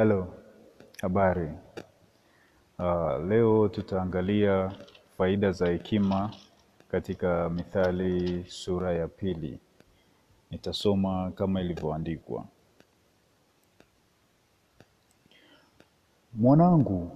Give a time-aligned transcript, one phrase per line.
[0.00, 0.26] Hello,
[1.02, 1.48] habari.
[2.78, 4.72] Uh, leo tutaangalia
[5.18, 6.30] faida za hekima
[6.90, 9.58] katika Mithali sura ya pili.
[10.50, 12.44] Nitasoma kama ilivyoandikwa.
[16.34, 17.10] Mwanangu,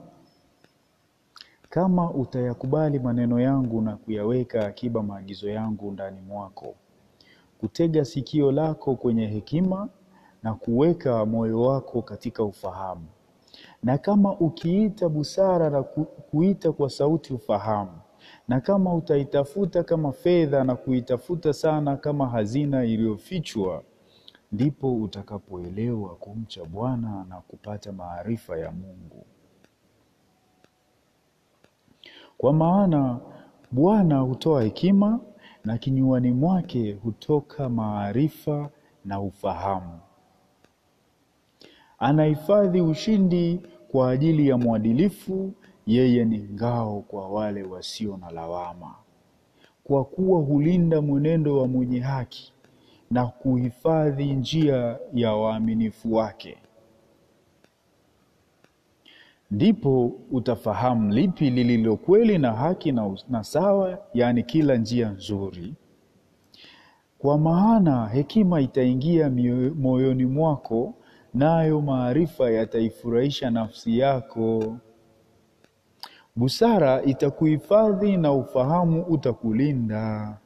[1.70, 6.74] kama utayakubali maneno yangu na kuyaweka akiba maagizo yangu ndani mwako,
[7.58, 9.88] kutega sikio lako kwenye hekima
[10.44, 13.06] na kuweka moyo wako katika ufahamu,
[13.82, 15.82] na kama ukiita busara na
[16.30, 17.98] kuita kwa sauti ufahamu,
[18.48, 23.82] na kama utaitafuta kama fedha na kuitafuta sana kama hazina iliyofichwa,
[24.52, 29.26] ndipo utakapoelewa kumcha Bwana na kupata maarifa ya Mungu.
[32.38, 33.18] Kwa maana
[33.72, 35.20] Bwana hutoa hekima,
[35.64, 38.70] na kinywani mwake hutoka maarifa
[39.04, 40.00] na ufahamu.
[42.04, 45.52] Anahifadhi ushindi kwa ajili ya mwadilifu,
[45.86, 48.94] yeye ni ngao kwa wale wasio na lawama.
[49.84, 52.52] Kwa kuwa hulinda mwenendo wa mwenye haki
[53.10, 56.56] na kuhifadhi njia ya waaminifu wake.
[59.50, 65.74] Ndipo utafahamu lipi lililo kweli na haki na, na sawa, yaani kila njia nzuri.
[67.18, 69.30] Kwa maana hekima itaingia
[69.74, 70.94] moyoni mwako,
[71.34, 74.76] nayo maarifa yataifurahisha nafsi yako.
[76.36, 80.36] Busara itakuhifadhi na ufahamu utakulinda.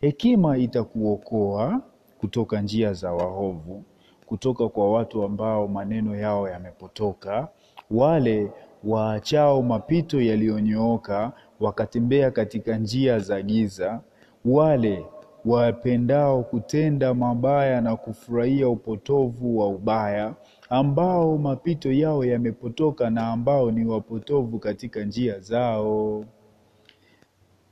[0.00, 1.80] Hekima itakuokoa
[2.18, 3.84] kutoka njia za waovu,
[4.26, 7.48] kutoka kwa watu ambao maneno yao yamepotoka,
[7.90, 8.50] wale
[8.84, 14.00] waachao mapito yaliyonyooka, wakatembea katika njia za giza,
[14.44, 15.04] wale
[15.44, 20.34] wapendao kutenda mabaya na kufurahia upotovu wa ubaya,
[20.70, 26.24] ambao mapito yao yamepotoka na ambao ni wapotovu katika njia zao.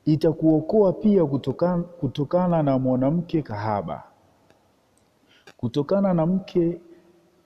[0.04, 4.02] Itakuokoa pia kutokana, kutokana na mwanamke kahaba,
[5.56, 6.80] kutokana na mke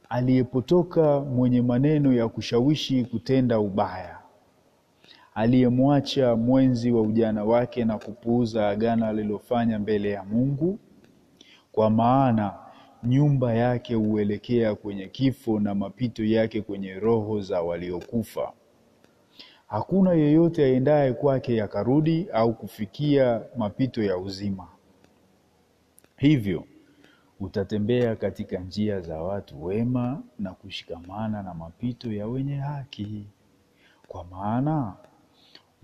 [0.09, 4.19] aliyepotoka mwenye maneno ya kushawishi kutenda ubaya,
[5.35, 10.79] aliyemwacha mwenzi wa ujana wake na kupuuza agano alilofanya mbele ya Mungu.
[11.73, 12.55] Kwa maana
[13.05, 18.53] nyumba yake huelekea kwenye kifo na mapito yake kwenye roho za waliokufa.
[19.67, 24.69] Hakuna yeyote aendaye kwake yakarudi au kufikia mapito ya uzima.
[26.17, 26.65] Hivyo
[27.41, 33.27] utatembea katika njia za watu wema na kushikamana na mapito ya wenye haki.
[34.09, 34.95] Kwa maana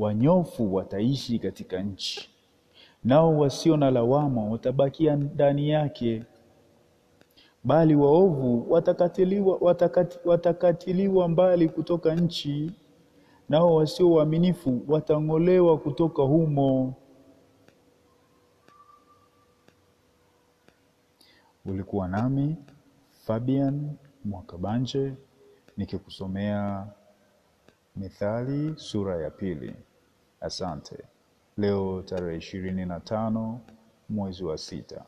[0.01, 2.31] wanyofu wataishi katika nchi,
[3.05, 6.25] nao wasio na lawama watabakia ndani yake.
[7.65, 12.73] Bali waovu watakatiliwa, watakati, watakatiliwa mbali kutoka nchi,
[13.49, 16.95] nao wasio waaminifu watang'olewa kutoka humo.
[21.67, 22.57] Ulikuwa nami
[23.27, 23.91] Fabian
[24.25, 25.13] Mwakabanje
[25.77, 26.87] nikikusomea
[27.97, 29.75] Mithali sura ya pili.
[30.41, 30.97] Asante.
[31.57, 33.61] Leo tarehe ishirini na tano
[34.09, 35.05] mwezi wa sita.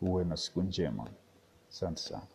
[0.00, 1.10] Uwe na siku njema.
[1.68, 2.26] Asante sana.